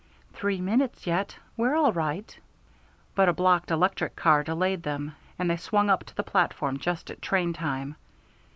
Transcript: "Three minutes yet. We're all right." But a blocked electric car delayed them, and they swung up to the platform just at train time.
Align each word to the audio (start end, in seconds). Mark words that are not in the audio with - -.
"Three 0.33 0.59
minutes 0.61 1.05
yet. 1.05 1.35
We're 1.55 1.75
all 1.75 1.93
right." 1.93 2.35
But 3.13 3.29
a 3.29 3.33
blocked 3.33 3.69
electric 3.69 4.15
car 4.15 4.41
delayed 4.43 4.81
them, 4.81 5.13
and 5.37 5.47
they 5.47 5.57
swung 5.57 5.91
up 5.91 6.05
to 6.05 6.15
the 6.15 6.23
platform 6.23 6.79
just 6.79 7.11
at 7.11 7.21
train 7.21 7.53
time. 7.53 7.95